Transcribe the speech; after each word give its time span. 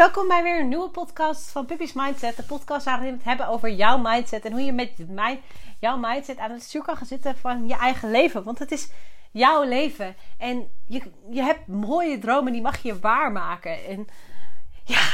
welkom 0.00 0.28
bij 0.28 0.42
weer 0.42 0.60
een 0.60 0.68
nieuwe 0.68 0.88
podcast 0.88 1.50
van 1.50 1.66
Pippi's 1.66 1.92
Mindset. 1.92 2.36
De 2.36 2.42
podcast 2.42 2.84
waarin 2.84 3.06
we 3.06 3.12
het 3.12 3.24
hebben 3.24 3.48
over 3.48 3.70
jouw 3.70 3.98
mindset 3.98 4.44
en 4.44 4.52
hoe 4.52 4.60
je 4.60 4.72
met 4.72 5.08
mijn, 5.08 5.40
jouw 5.78 5.96
mindset 5.96 6.38
aan 6.38 6.50
het 6.50 6.62
stuur 6.62 6.82
kan 6.82 6.96
gaan 6.96 7.06
zitten 7.06 7.36
van 7.36 7.68
je 7.68 7.74
eigen 7.74 8.10
leven. 8.10 8.44
Want 8.44 8.58
het 8.58 8.72
is 8.72 8.90
jouw 9.30 9.62
leven 9.62 10.16
en 10.38 10.70
je, 10.86 11.02
je 11.30 11.42
hebt 11.42 11.66
mooie 11.66 12.18
dromen, 12.18 12.52
die 12.52 12.62
mag 12.62 12.82
je 12.82 12.98
waarmaken. 12.98 13.84
En 13.84 14.06
ja, 14.84 15.08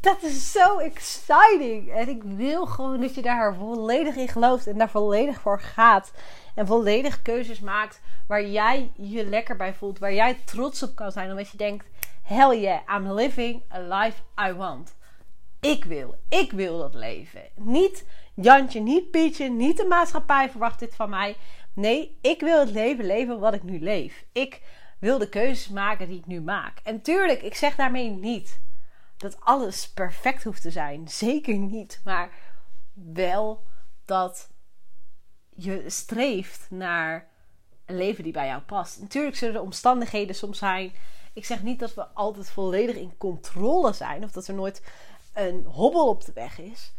dat 0.00 0.22
is 0.22 0.52
zo 0.52 0.78
exciting. 0.78 1.92
En 1.92 2.08
ik 2.08 2.22
wil 2.22 2.66
gewoon 2.66 3.00
dat 3.00 3.14
je 3.14 3.22
daar 3.22 3.54
volledig 3.54 4.16
in 4.16 4.28
gelooft 4.28 4.66
en 4.66 4.78
daar 4.78 4.90
volledig 4.90 5.40
voor 5.40 5.60
gaat. 5.60 6.12
En 6.54 6.66
volledig 6.66 7.22
keuzes 7.22 7.60
maakt 7.60 8.00
waar 8.26 8.46
jij 8.46 8.90
je 8.96 9.24
lekker 9.24 9.56
bij 9.56 9.74
voelt, 9.74 9.98
waar 9.98 10.14
jij 10.14 10.38
trots 10.44 10.82
op 10.82 10.94
kan 10.94 11.12
zijn. 11.12 11.30
Omdat 11.30 11.50
je 11.50 11.56
denkt 11.56 11.86
Hell 12.24 12.60
yeah, 12.60 12.80
I'm 12.88 13.12
living 13.12 13.62
a 13.72 13.80
life 13.80 14.22
I 14.48 14.52
want. 14.52 14.94
Ik 15.60 15.84
wil, 15.84 16.16
ik 16.28 16.52
wil 16.52 16.78
dat 16.78 16.94
leven. 16.94 17.42
Niet 17.54 18.06
Jantje, 18.34 18.80
niet 18.80 19.10
Pietje, 19.10 19.50
niet 19.50 19.76
de 19.76 19.84
maatschappij 19.84 20.50
verwacht 20.50 20.78
dit 20.78 20.94
van 20.94 21.10
mij. 21.10 21.36
Nee, 21.72 22.18
ik 22.20 22.40
wil 22.40 22.60
het 22.60 22.70
leven 22.70 23.06
leven 23.06 23.40
wat 23.40 23.54
ik 23.54 23.62
nu 23.62 23.80
leef. 23.80 24.24
Ik 24.32 24.62
wil 24.98 25.18
de 25.18 25.28
keuzes 25.28 25.68
maken 25.68 26.08
die 26.08 26.18
ik 26.18 26.26
nu 26.26 26.40
maak. 26.40 26.78
En 26.82 27.02
tuurlijk, 27.02 27.42
ik 27.42 27.54
zeg 27.54 27.74
daarmee 27.76 28.10
niet 28.10 28.60
dat 29.16 29.40
alles 29.40 29.92
perfect 29.92 30.44
hoeft 30.44 30.62
te 30.62 30.70
zijn. 30.70 31.08
Zeker 31.08 31.56
niet. 31.56 32.00
Maar 32.04 32.30
wel 32.92 33.64
dat 34.04 34.50
je 35.54 35.84
streeft 35.86 36.66
naar 36.70 37.28
een 37.84 37.96
leven 37.96 38.24
die 38.24 38.32
bij 38.32 38.46
jou 38.46 38.62
past. 38.62 39.00
Natuurlijk 39.00 39.36
zullen 39.36 39.54
er 39.54 39.60
omstandigheden 39.60 40.34
soms 40.34 40.58
zijn 40.58 40.92
ik 41.34 41.44
zeg 41.44 41.62
niet 41.62 41.78
dat 41.78 41.94
we 41.94 42.06
altijd 42.06 42.50
volledig 42.50 42.96
in 42.96 43.16
controle 43.16 43.92
zijn 43.92 44.24
of 44.24 44.32
dat 44.32 44.46
er 44.46 44.54
nooit 44.54 44.82
een 45.32 45.64
hobbel 45.64 46.08
op 46.08 46.24
de 46.24 46.32
weg 46.32 46.58
is. 46.58 46.92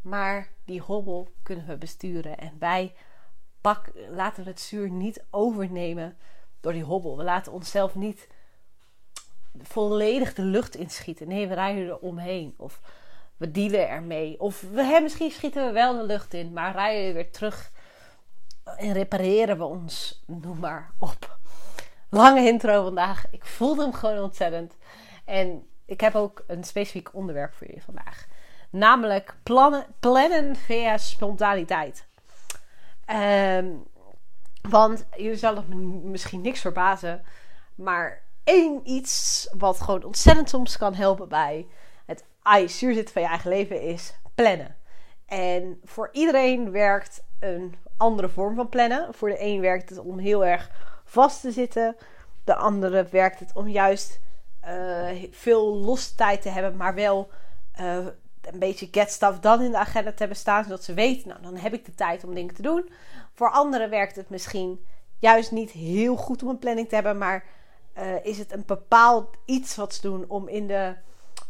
Maar 0.00 0.48
die 0.64 0.80
hobbel 0.80 1.28
kunnen 1.42 1.66
we 1.66 1.76
besturen. 1.76 2.38
En 2.38 2.56
wij 2.58 2.94
pak, 3.60 3.92
laten 4.10 4.44
het 4.44 4.60
zuur 4.60 4.90
niet 4.90 5.24
overnemen 5.30 6.16
door 6.60 6.72
die 6.72 6.84
hobbel. 6.84 7.16
We 7.16 7.22
laten 7.22 7.52
onszelf 7.52 7.94
niet 7.94 8.28
volledig 9.62 10.34
de 10.34 10.42
lucht 10.42 10.74
inschieten. 10.74 11.28
Nee, 11.28 11.48
we 11.48 11.54
rijden 11.54 11.88
er 11.88 11.98
omheen. 11.98 12.54
Of 12.56 12.80
we 13.36 13.50
dealen 13.50 13.88
ermee. 13.88 14.40
Of 14.40 14.60
we, 14.60 14.82
hè, 14.82 15.00
misschien 15.00 15.30
schieten 15.30 15.66
we 15.66 15.72
wel 15.72 15.96
de 15.96 16.04
lucht 16.04 16.34
in, 16.34 16.52
maar 16.52 16.72
rijden 16.72 17.06
we 17.06 17.12
weer 17.12 17.32
terug. 17.32 17.72
En 18.76 18.92
repareren 18.92 19.58
we 19.58 19.64
ons, 19.64 20.22
noem 20.26 20.58
maar 20.58 20.90
op 20.98 21.39
lange 22.10 22.46
intro 22.46 22.82
vandaag. 22.82 23.24
Ik 23.30 23.44
voelde 23.44 23.82
hem 23.82 23.92
gewoon 23.92 24.18
ontzettend. 24.18 24.76
En 25.24 25.66
ik 25.84 26.00
heb 26.00 26.14
ook 26.14 26.44
een 26.46 26.64
specifiek 26.64 27.14
onderwerp 27.14 27.54
voor 27.54 27.66
je 27.66 27.80
vandaag. 27.80 28.26
Namelijk 28.70 29.36
plannen, 29.42 29.86
plannen 30.00 30.56
via 30.56 30.98
spontaniteit. 30.98 32.08
Um, 33.10 33.88
want 34.68 35.06
je 35.16 35.36
zal 35.36 35.56
het 35.56 35.68
misschien 36.04 36.40
niks 36.40 36.60
verbazen. 36.60 37.22
Maar 37.74 38.22
één 38.44 38.80
iets 38.84 39.48
wat 39.58 39.80
gewoon 39.80 40.04
ontzettend 40.04 40.48
soms 40.48 40.76
kan 40.76 40.94
helpen 40.94 41.28
bij 41.28 41.66
het 42.06 42.24
zuur 42.66 42.94
zitten 42.94 43.12
van 43.12 43.22
je 43.22 43.28
eigen 43.28 43.50
leven 43.50 43.82
is 43.82 44.14
plannen. 44.34 44.76
En 45.26 45.80
voor 45.84 46.08
iedereen 46.12 46.70
werkt 46.70 47.24
een 47.40 47.74
andere 47.96 48.28
vorm 48.28 48.54
van 48.54 48.68
plannen. 48.68 49.14
Voor 49.14 49.28
de 49.28 49.42
een 49.42 49.60
werkt 49.60 49.88
het 49.88 49.98
om 49.98 50.18
heel 50.18 50.44
erg 50.44 50.70
vast 51.10 51.40
te 51.40 51.50
zitten. 51.50 51.96
De 52.44 52.54
andere 52.54 53.06
werkt 53.10 53.40
het 53.40 53.50
om 53.54 53.68
juist 53.68 54.20
uh, 54.64 55.24
veel 55.30 55.76
los 55.76 56.12
tijd 56.14 56.42
te 56.42 56.48
hebben, 56.48 56.76
maar 56.76 56.94
wel 56.94 57.30
uh, 57.80 57.96
een 58.40 58.58
beetje 58.58 58.88
get 58.90 59.10
stuff 59.10 59.38
dan 59.38 59.62
in 59.62 59.70
de 59.70 59.78
agenda 59.78 60.10
te 60.10 60.18
hebben 60.18 60.36
staan, 60.36 60.64
zodat 60.64 60.84
ze 60.84 60.94
weten, 60.94 61.28
nou 61.28 61.42
dan 61.42 61.56
heb 61.56 61.72
ik 61.72 61.84
de 61.84 61.94
tijd 61.94 62.24
om 62.24 62.34
dingen 62.34 62.54
te 62.54 62.62
doen. 62.62 62.90
Voor 63.32 63.50
anderen 63.50 63.90
werkt 63.90 64.16
het 64.16 64.30
misschien 64.30 64.86
juist 65.18 65.50
niet 65.50 65.70
heel 65.70 66.16
goed 66.16 66.42
om 66.42 66.48
een 66.48 66.58
planning 66.58 66.88
te 66.88 66.94
hebben, 66.94 67.18
maar 67.18 67.44
uh, 67.98 68.24
is 68.24 68.38
het 68.38 68.52
een 68.52 68.64
bepaald 68.66 69.36
iets 69.44 69.76
wat 69.76 69.94
ze 69.94 70.00
doen 70.00 70.24
om 70.28 70.48
in 70.48 70.66
de 70.66 70.94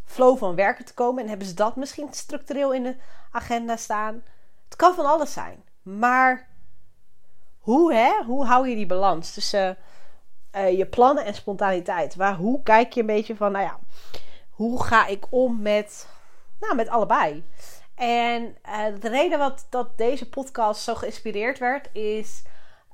flow 0.05 0.39
van 0.39 0.55
werken 0.55 0.85
te 0.85 0.95
komen 0.95 1.23
en 1.23 1.29
hebben 1.29 1.47
ze 1.47 1.55
dat 1.55 1.77
misschien 1.77 2.09
structureel 2.11 2.73
in 2.73 2.83
de 2.83 2.97
agenda 3.31 3.77
staan. 3.77 4.23
Het 4.65 4.77
kan 4.77 4.95
van 4.95 5.07
alles 5.07 5.33
zijn, 5.33 5.65
maar 5.83 6.50
hoe, 7.61 7.95
hè? 7.95 8.25
hoe 8.27 8.47
hou 8.47 8.69
je 8.69 8.75
die 8.75 8.87
balans 8.87 9.35
tussen 9.35 9.77
uh, 10.57 10.79
je 10.79 10.87
plannen 10.87 11.25
en 11.25 11.35
spontaniteit? 11.35 12.15
Waar, 12.15 12.37
hoe 12.37 12.63
kijk 12.63 12.93
je 12.93 13.01
een 13.01 13.07
beetje 13.07 13.37
van, 13.37 13.53
nou 13.53 13.65
ja, 13.65 13.79
hoe 14.51 14.83
ga 14.83 15.07
ik 15.07 15.27
om 15.31 15.63
met, 15.63 16.09
nou, 16.61 16.75
met 16.75 16.89
allebei? 16.89 17.45
En 17.95 18.57
uh, 18.67 19.01
de 19.01 19.09
reden 19.09 19.39
wat, 19.39 19.67
dat 19.71 19.99
deze 19.99 20.29
podcast 20.29 20.83
zo 20.83 20.95
geïnspireerd 20.95 21.59
werd, 21.59 21.89
is. 21.93 22.43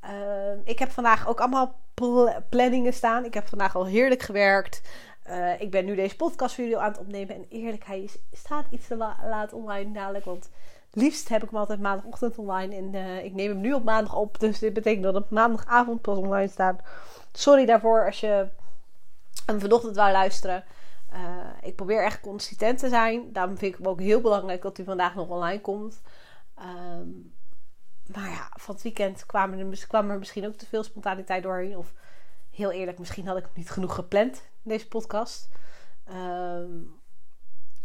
Uh, 0.04 0.10
ik 0.64 0.78
heb 0.78 0.90
vandaag 0.90 1.28
ook 1.28 1.40
allemaal 1.40 1.74
pl 1.94 2.28
planningen 2.48 2.92
staan. 2.92 3.24
Ik 3.24 3.34
heb 3.34 3.48
vandaag 3.48 3.76
al 3.76 3.86
heerlijk 3.86 4.22
gewerkt. 4.22 4.82
Ik 5.58 5.70
ben 5.70 5.84
nu 5.84 5.94
deze 5.94 6.16
podcastvideo 6.16 6.78
aan 6.78 6.90
het 6.90 7.00
opnemen. 7.00 7.34
En 7.34 7.46
eerlijk, 7.48 7.84
hij 7.84 8.10
staat 8.32 8.64
iets 8.70 8.86
te 8.86 8.96
la 8.96 9.16
laat 9.24 9.52
online 9.52 9.92
dadelijk. 9.92 10.24
Want 10.24 10.50
liefst 10.96 11.28
heb 11.28 11.42
ik 11.42 11.50
hem 11.50 11.58
altijd 11.58 11.80
maandagochtend 11.80 12.38
online. 12.38 12.76
En 12.76 12.94
uh, 12.94 13.24
ik 13.24 13.32
neem 13.32 13.50
hem 13.50 13.60
nu 13.60 13.72
op 13.72 13.84
maandag 13.84 14.16
op. 14.16 14.40
Dus 14.40 14.58
dit 14.58 14.72
betekent 14.72 15.04
dat 15.04 15.14
het 15.14 15.30
maandagavond 15.30 16.00
pas 16.00 16.18
online 16.18 16.48
staat. 16.48 16.80
Sorry 17.32 17.66
daarvoor 17.66 18.06
als 18.06 18.20
je 18.20 18.48
hem 19.46 19.60
vanochtend 19.60 19.96
wou 19.96 20.12
luisteren. 20.12 20.64
Uh, 21.12 21.18
ik 21.62 21.76
probeer 21.76 22.04
echt 22.04 22.20
consistent 22.20 22.78
te 22.78 22.88
zijn. 22.88 23.32
Daarom 23.32 23.58
vind 23.58 23.72
ik 23.72 23.78
het 23.78 23.86
ook 23.86 24.00
heel 24.00 24.20
belangrijk 24.20 24.62
dat 24.62 24.76
hij 24.76 24.86
vandaag 24.86 25.14
nog 25.14 25.28
online 25.28 25.60
komt. 25.60 26.00
Um, 26.58 27.34
maar 28.14 28.28
ja, 28.30 28.48
van 28.52 28.74
het 28.74 28.84
weekend 28.84 29.26
kwam 29.26 29.52
er, 29.52 29.86
kwam 29.86 30.10
er 30.10 30.18
misschien 30.18 30.46
ook 30.46 30.54
te 30.54 30.66
veel 30.66 30.82
spontaniteit 30.82 31.42
doorheen. 31.42 31.76
Of 31.76 31.92
heel 32.50 32.70
eerlijk, 32.70 32.98
misschien 32.98 33.26
had 33.26 33.36
ik 33.36 33.46
niet 33.54 33.70
genoeg 33.70 33.94
gepland 33.94 34.42
deze 34.62 34.88
podcast. 34.88 35.48
Um, 36.08 36.94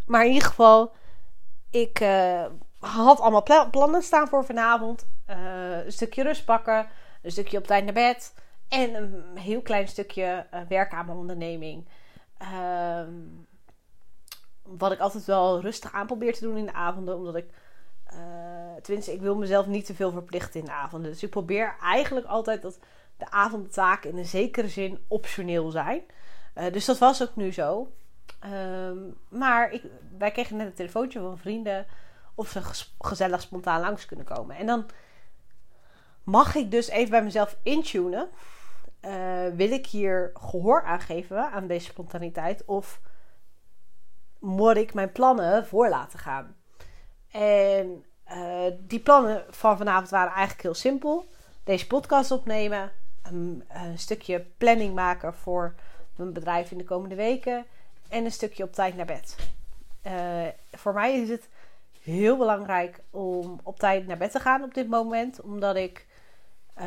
maar 0.05 0.25
in 0.25 0.31
ieder 0.31 0.47
geval, 0.47 0.91
ik 1.69 1.99
uh, 1.99 2.45
had 2.81 3.19
allemaal 3.19 3.69
plannen 3.71 4.01
staan 4.01 4.27
voor 4.27 4.45
vanavond. 4.45 5.05
Uh, 5.29 5.85
een 5.85 5.91
stukje 5.91 6.23
rust 6.23 6.45
pakken, 6.45 6.87
een 7.21 7.31
stukje 7.31 7.57
op 7.57 7.67
tijd 7.67 7.83
naar 7.83 7.93
bed. 7.93 8.33
En 8.67 8.95
een 8.95 9.37
heel 9.37 9.61
klein 9.61 9.87
stukje 9.87 10.47
uh, 10.53 10.59
werk 10.67 10.93
aan 10.93 11.05
mijn 11.05 11.17
onderneming. 11.17 11.87
Um, 12.97 13.47
wat 14.63 14.91
ik 14.91 14.99
altijd 14.99 15.25
wel 15.25 15.61
rustig 15.61 15.93
aan 15.93 16.05
probeer 16.05 16.33
te 16.33 16.41
doen 16.41 16.57
in 16.57 16.65
de 16.65 16.73
avonden. 16.73 17.15
Omdat 17.15 17.35
ik, 17.35 17.49
uh, 18.13 18.19
tenminste, 18.81 19.13
ik 19.13 19.21
wil 19.21 19.35
mezelf 19.35 19.65
niet 19.65 19.85
te 19.85 19.95
veel 19.95 20.11
verplichten 20.11 20.59
in 20.59 20.65
de 20.65 20.71
avonden. 20.71 21.11
Dus 21.11 21.23
ik 21.23 21.29
probeer 21.29 21.75
eigenlijk 21.81 22.25
altijd 22.25 22.61
dat 22.61 22.79
de 23.17 23.31
avondtaken 23.31 24.09
in 24.09 24.17
een 24.17 24.25
zekere 24.25 24.67
zin 24.67 25.05
optioneel 25.07 25.71
zijn. 25.71 26.01
Dus 26.71 26.85
dat 26.85 26.97
was 26.97 27.21
ook 27.21 27.35
nu 27.35 27.53
zo. 27.53 27.91
Um, 28.45 29.17
maar 29.29 29.71
ik, 29.71 29.83
wij 30.17 30.31
kregen 30.31 30.57
net 30.57 30.67
een 30.67 30.73
telefoontje 30.73 31.19
van 31.19 31.37
vrienden 31.37 31.85
of 32.35 32.49
ze 32.49 32.61
gezellig 32.99 33.41
spontaan 33.41 33.81
langs 33.81 34.05
kunnen 34.05 34.25
komen. 34.25 34.55
En 34.55 34.65
dan 34.65 34.85
mag 36.23 36.55
ik 36.55 36.71
dus 36.71 36.87
even 36.87 37.09
bij 37.09 37.23
mezelf 37.23 37.57
intunen 37.63 38.29
uh, 39.05 39.47
wil 39.55 39.71
ik 39.71 39.87
hier 39.87 40.31
gehoor 40.33 40.83
aan 40.83 40.99
geven 40.99 41.51
aan 41.51 41.67
deze 41.67 41.85
spontaniteit? 41.85 42.65
Of 42.65 43.01
moet 44.39 44.77
ik 44.77 44.93
mijn 44.93 45.11
plannen 45.11 45.65
voor 45.65 45.89
laten 45.89 46.19
gaan? 46.19 46.55
En 47.31 48.05
uh, 48.31 48.65
die 48.79 48.99
plannen 48.99 49.45
van 49.49 49.77
vanavond 49.77 50.09
waren 50.09 50.31
eigenlijk 50.31 50.61
heel 50.61 50.73
simpel. 50.73 51.29
Deze 51.63 51.87
podcast 51.87 52.31
opnemen. 52.31 52.91
Een, 53.21 53.63
stukje 53.95 54.45
planning 54.57 54.95
maken 54.95 55.33
voor 55.33 55.75
mijn 56.15 56.33
bedrijf 56.33 56.71
in 56.71 56.77
de 56.77 56.83
komende 56.83 57.15
weken. 57.15 57.65
En 58.09 58.25
een 58.25 58.31
stukje 58.31 58.63
op 58.63 58.73
tijd 58.73 58.95
naar 58.95 59.05
bed. 59.05 59.35
Uh, 60.07 60.47
voor 60.71 60.93
mij 60.93 61.21
is 61.21 61.29
het 61.29 61.49
heel 62.01 62.37
belangrijk 62.37 62.99
om 63.09 63.59
op 63.63 63.79
tijd 63.79 64.07
naar 64.07 64.17
bed 64.17 64.31
te 64.31 64.39
gaan 64.39 64.63
op 64.63 64.73
dit 64.73 64.89
moment. 64.89 65.41
Omdat 65.41 65.75
ik 65.75 66.07
uh, 66.79 66.85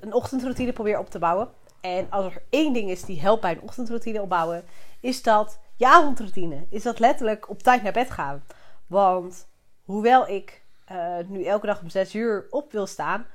een 0.00 0.12
ochtendroutine 0.12 0.72
probeer 0.72 0.98
op 0.98 1.10
te 1.10 1.18
bouwen. 1.18 1.48
En 1.80 2.06
als 2.10 2.34
er 2.34 2.42
één 2.50 2.72
ding 2.72 2.90
is 2.90 3.04
die 3.04 3.20
helpt 3.20 3.40
bij 3.40 3.52
een 3.52 3.62
ochtendroutine 3.62 4.22
opbouwen, 4.22 4.64
is 5.00 5.22
dat 5.22 5.58
je 5.76 5.86
avondroutine. 5.86 6.66
Is 6.70 6.82
dat 6.82 6.98
letterlijk 6.98 7.48
op 7.48 7.62
tijd 7.62 7.82
naar 7.82 7.92
bed 7.92 8.10
gaan. 8.10 8.44
Want 8.86 9.46
hoewel 9.84 10.28
ik 10.28 10.62
uh, 10.92 11.16
nu 11.26 11.44
elke 11.44 11.66
dag 11.66 11.80
om 11.80 11.88
6 11.88 12.14
uur 12.14 12.46
op 12.50 12.72
wil 12.72 12.86
staan, 12.86 13.26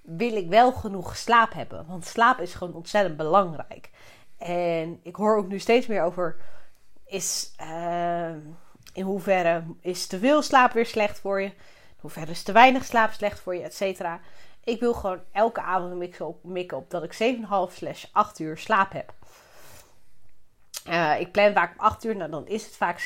wil 0.00 0.36
ik 0.36 0.48
wel 0.48 0.72
genoeg 0.72 1.16
slaap 1.16 1.52
hebben. 1.52 1.86
Want 1.86 2.06
slaap 2.06 2.38
is 2.38 2.54
gewoon 2.54 2.74
ontzettend 2.74 3.16
belangrijk. 3.16 3.90
En 4.38 5.00
ik 5.02 5.16
hoor 5.16 5.36
ook 5.36 5.48
nu 5.48 5.58
steeds 5.58 5.86
meer 5.86 6.02
over: 6.02 6.36
is 7.06 7.54
uh, 7.60 8.30
in 8.98 9.04
hoeverre 9.04 9.62
is 9.80 10.06
te 10.06 10.18
veel 10.18 10.42
slaap 10.42 10.72
weer 10.72 10.86
slecht 10.86 11.20
voor 11.20 11.40
je? 11.40 11.46
In 11.46 11.54
hoeverre 12.00 12.30
is 12.30 12.42
te 12.42 12.52
weinig 12.52 12.84
slaap 12.84 13.12
slecht 13.12 13.40
voor 13.40 13.54
je, 13.54 13.62
et 13.62 13.74
cetera. 13.74 14.20
Ik 14.64 14.80
wil 14.80 14.94
gewoon 14.94 15.20
elke 15.32 15.60
avond 15.60 15.94
mikken 15.94 16.26
op, 16.26 16.44
mikken 16.44 16.76
op 16.76 16.90
dat 16.90 17.02
ik 17.02 17.36
7,5 17.70 17.74
slash 17.74 18.04
8 18.12 18.38
uur 18.38 18.58
slaap 18.58 18.92
heb. 18.92 19.12
Uh, 20.88 21.20
ik 21.20 21.32
plan 21.32 21.52
vaak 21.52 21.72
om 21.72 21.84
8 21.84 22.04
uur, 22.04 22.16
nou 22.16 22.30
dan 22.30 22.46
is 22.46 22.64
het 22.64 22.76
vaak 22.76 23.00
7,5, 23.00 23.04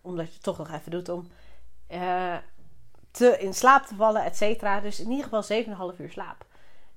omdat 0.00 0.26
je 0.26 0.32
het 0.32 0.42
toch 0.42 0.58
nog 0.58 0.70
even 0.72 0.90
doet 0.90 1.08
om 1.08 1.28
uh, 1.90 2.36
te, 3.10 3.38
in 3.38 3.54
slaap 3.54 3.86
te 3.86 3.94
vallen, 3.94 4.24
et 4.24 4.36
cetera. 4.36 4.80
Dus 4.80 5.00
in 5.00 5.10
ieder 5.10 5.24
geval 5.24 5.92
7,5 5.92 6.00
uur 6.00 6.10
slaap. 6.10 6.44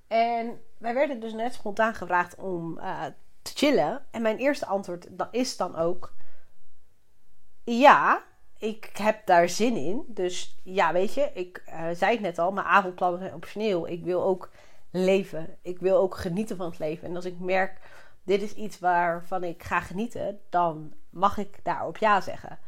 En 0.07 0.61
wij 0.77 0.93
werden 0.93 1.19
dus 1.19 1.33
net 1.33 1.53
spontaan 1.53 1.95
gevraagd 1.95 2.35
om 2.35 2.77
uh, 2.77 3.05
te 3.41 3.51
chillen. 3.55 4.05
En 4.11 4.21
mijn 4.21 4.37
eerste 4.37 4.65
antwoord 4.65 5.07
is 5.31 5.57
dan 5.57 5.75
ook: 5.75 6.13
ja, 7.77 8.23
ik 8.57 8.89
heb 8.93 9.25
daar 9.25 9.49
zin 9.49 9.75
in. 9.75 10.03
Dus 10.07 10.59
ja, 10.63 10.93
weet 10.93 11.13
je, 11.13 11.31
ik 11.33 11.63
zei 11.93 12.11
het 12.11 12.21
net 12.21 12.39
al, 12.39 12.51
mijn 12.51 12.65
avondplannen 12.65 13.19
zijn 13.19 13.33
optioneel. 13.33 13.87
Ik 13.87 14.03
wil 14.03 14.23
ook 14.23 14.49
leven. 14.91 15.57
Ik 15.61 15.79
wil 15.79 15.97
ook 15.97 16.15
genieten 16.15 16.57
van 16.57 16.69
het 16.69 16.79
leven. 16.79 17.07
En 17.07 17.15
als 17.15 17.25
ik 17.25 17.39
merk 17.39 17.79
dit 18.23 18.41
is 18.41 18.53
iets 18.53 18.79
waarvan 18.79 19.43
ik 19.43 19.63
ga 19.63 19.79
genieten, 19.79 20.39
dan 20.49 20.93
mag 21.09 21.37
ik 21.37 21.59
daarop 21.63 21.97
ja 21.97 22.21
zeggen. 22.21 22.59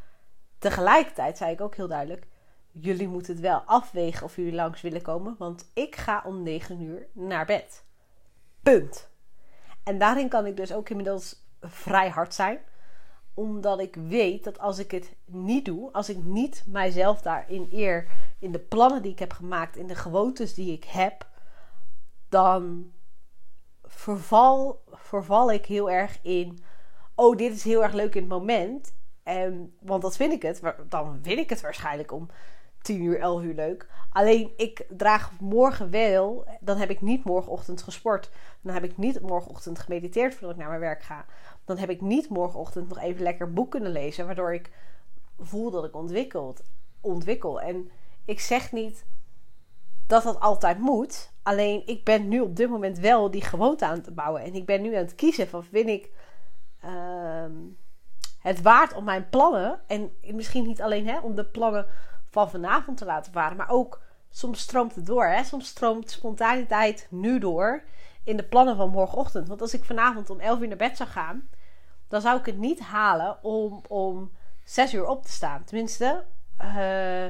Tegelijkertijd 0.60 1.38
zei 1.38 1.52
ik 1.52 1.62
ook 1.62 1.76
heel 1.76 1.88
duidelijk: 1.88 2.28
jullie 2.72 3.08
moeten 3.08 3.34
het 3.34 3.42
wel 3.42 3.60
afwegen 3.60 4.26
of 4.26 4.36
jullie 4.36 4.54
langs 4.54 4.82
willen 4.82 5.02
komen, 5.02 5.36
want 5.38 5.72
ik 5.74 5.96
ga 5.96 6.24
om 6.26 6.44
9 6.44 6.82
uur 6.82 7.08
naar 7.14 7.46
bed. 7.46 7.86
Punt. 8.64 9.10
En 9.84 9.98
daarin 9.98 10.30
kan 10.30 10.46
ik 10.46 10.58
dus 10.58 10.74
ook 10.74 10.90
inmiddels 10.90 11.46
vrij 11.62 12.10
hard 12.10 12.34
zijn, 12.34 12.60
omdat 13.34 13.80
ik 13.80 13.96
weet 13.96 14.44
dat 14.44 14.60
als 14.60 14.80
ik 14.80 14.92
het 14.92 15.16
niet 15.26 15.66
doe, 15.66 15.92
als 15.92 16.10
ik 16.10 16.24
niet 16.24 16.64
mijzelf 16.68 17.22
daarin 17.22 17.68
eer, 17.72 18.08
in 18.40 18.52
de 18.52 18.60
plannen 18.60 19.02
die 19.02 19.12
ik 19.12 19.20
heb 19.20 19.34
gemaakt, 19.34 19.78
in 19.78 19.88
de 19.88 19.96
gewoontes 19.96 20.54
die 20.54 20.74
ik 20.74 20.84
heb, 20.84 21.30
dan 22.30 22.92
verval, 23.84 24.84
verval 24.92 25.52
ik 25.52 25.66
heel 25.66 25.90
erg 25.90 26.20
in. 26.22 26.64
Oh, 27.16 27.38
dit 27.38 27.54
is 27.54 27.64
heel 27.64 27.84
erg 27.84 27.94
leuk 27.94 28.16
in 28.16 28.22
het 28.22 28.32
moment. 28.32 28.94
En, 29.24 29.76
want 29.80 30.02
dat 30.02 30.16
vind 30.16 30.34
ik 30.34 30.42
het. 30.42 30.62
Dan 30.90 31.20
vind 31.22 31.40
ik 31.40 31.50
het 31.50 31.62
waarschijnlijk 31.62 32.12
om 32.12 32.30
10 32.82 33.02
uur, 33.02 33.20
11 33.20 33.42
uur 33.42 33.54
leuk. 33.54 33.88
Alleen 34.10 34.54
ik 34.58 34.86
draag 34.90 35.32
morgen 35.40 35.90
wel. 35.90 36.48
Dan 36.60 36.78
heb 36.78 36.90
ik 36.90 37.02
niet 37.02 37.24
morgenochtend 37.24 37.82
gesport. 37.82 38.30
Dan 38.62 38.74
heb 38.74 38.84
ik 38.84 38.98
niet 38.98 39.22
morgenochtend 39.22 39.80
gemediteerd 39.80 40.34
voordat 40.34 40.52
ik 40.52 40.58
naar 40.58 40.68
mijn 40.68 40.80
werk 40.80 41.04
ga. 41.04 41.26
Dan 41.66 41.78
heb 41.78 41.90
ik 41.90 42.02
niet 42.02 42.30
morgenochtend 42.30 42.88
nog 42.88 43.00
even 43.00 43.24
lekker 43.24 43.54
boek 43.54 43.72
kunnen 43.72 43.92
lezen. 43.92 44.26
Waardoor 44.26 44.54
ik 44.54 44.72
voel 45.40 45.72
dat 45.72 45.86
ik 45.86 45.96
ontwikkeld, 45.96 46.64
ontwikkel. 47.02 47.62
En 47.62 47.92
ik 48.26 48.40
zeg 48.40 48.72
niet 48.72 49.06
dat 50.08 50.24
dat 50.24 50.40
altijd 50.40 50.80
moet. 50.80 51.32
Alleen 51.44 51.88
ik 51.88 52.04
ben 52.04 52.28
nu 52.28 52.40
op 52.40 52.56
dit 52.56 52.70
moment 52.70 53.00
wel 53.00 53.32
die 53.32 53.44
gewoonte 53.44 53.86
aan 53.86 53.98
het 53.98 54.16
bouwen. 54.16 54.42
En 54.42 54.54
ik 54.54 54.66
ben 54.66 54.82
nu 54.82 54.96
aan 54.96 55.04
het 55.04 55.16
kiezen 55.16 55.48
van 55.48 55.64
vind 55.64 55.90
ik 55.90 56.10
ehm, 56.82 57.56
het 58.40 58.62
waard 58.62 58.94
om 58.94 59.04
mijn 59.04 59.30
plannen. 59.30 59.82
En 59.88 60.12
misschien 60.22 60.68
niet 60.68 60.82
alleen 60.82 61.08
hè, 61.08 61.20
om 61.20 61.36
de 61.36 61.46
plannen 61.46 61.86
van 62.32 62.50
vanavond 62.50 62.98
te 62.98 63.06
laten 63.06 63.32
varen. 63.32 63.58
Maar 63.58 63.70
ook 63.70 64.02
soms 64.30 64.60
stroomt 64.60 64.96
het 64.96 65.06
door. 65.06 65.26
Hè? 65.26 65.44
Soms 65.44 65.68
stroomt 65.68 66.12
spontaniteit 66.12 67.08
nu 67.10 67.40
door 67.40 67.84
in 68.24 68.38
de 68.38 68.44
plannen 68.44 68.76
van 68.76 68.90
morgenochtend. 68.90 69.48
Want 69.48 69.62
als 69.62 69.74
ik 69.74 69.84
vanavond 69.84 70.30
om 70.30 70.40
11 70.40 70.60
uur 70.60 70.68
naar 70.68 70.78
bed 70.78 70.98
zou 70.98 71.10
gaan. 71.10 71.50
Dan 72.08 72.22
zou 72.22 72.40
ik 72.40 72.46
het 72.46 72.58
niet 72.58 72.80
halen 72.80 73.44
om 73.44 73.82
om 73.88 74.32
6 74.64 74.94
uur 74.94 75.08
op 75.08 75.26
te 75.26 75.32
staan. 75.32 75.64
Tenminste, 75.64 76.24
uh, 76.62 77.26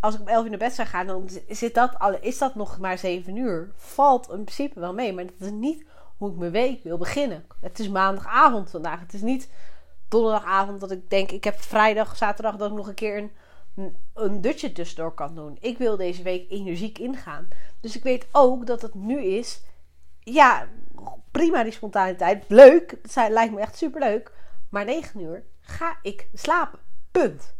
als 0.00 0.14
ik 0.14 0.20
om 0.20 0.28
11 0.28 0.44
uur 0.44 0.50
naar 0.50 0.58
bed 0.58 0.74
zou 0.74 0.88
gaan, 0.88 1.06
dan 1.06 1.30
zit 1.48 1.74
dat, 1.74 1.96
is 2.20 2.38
dat 2.38 2.54
nog 2.54 2.78
maar 2.78 2.98
7 2.98 3.36
uur. 3.36 3.72
Valt 3.76 4.30
in 4.30 4.44
principe 4.44 4.80
wel 4.80 4.94
mee, 4.94 5.12
maar 5.12 5.26
dat 5.26 5.34
is 5.38 5.50
niet 5.50 5.86
hoe 6.16 6.30
ik 6.30 6.36
mijn 6.36 6.50
week 6.50 6.82
wil 6.82 6.98
beginnen. 6.98 7.46
Het 7.60 7.78
is 7.78 7.88
maandagavond 7.88 8.70
vandaag. 8.70 9.00
Het 9.00 9.14
is 9.14 9.22
niet 9.22 9.50
donderdagavond 10.08 10.80
dat 10.80 10.90
ik 10.90 11.10
denk, 11.10 11.30
ik 11.30 11.44
heb 11.44 11.60
vrijdag, 11.60 12.16
zaterdag 12.16 12.56
dat 12.56 12.70
ik 12.70 12.76
nog 12.76 12.88
een 12.88 12.94
keer 12.94 13.18
een, 13.18 13.32
een 14.14 14.40
dutje 14.40 14.72
tussendoor 14.72 15.14
kan 15.14 15.34
doen. 15.34 15.56
Ik 15.60 15.78
wil 15.78 15.96
deze 15.96 16.22
week 16.22 16.50
energiek 16.50 16.98
ingaan. 16.98 17.48
Dus 17.80 17.96
ik 17.96 18.02
weet 18.02 18.26
ook 18.32 18.66
dat 18.66 18.82
het 18.82 18.94
nu 18.94 19.22
is, 19.22 19.62
ja, 20.20 20.68
prima 21.30 21.62
die 21.62 21.72
spontaniteit. 21.72 22.44
Leuk, 22.48 22.90
het 23.02 23.28
lijkt 23.28 23.54
me 23.54 23.60
echt 23.60 23.76
super 23.76 24.00
leuk. 24.00 24.32
Maar 24.68 24.84
9 24.84 25.20
uur 25.20 25.44
ga 25.60 25.98
ik 26.02 26.28
slapen. 26.32 26.78
Punt. 27.10 27.54